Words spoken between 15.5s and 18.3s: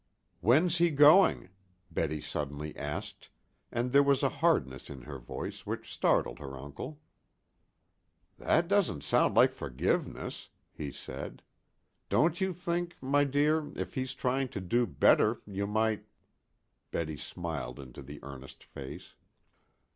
might" Betty smiled into the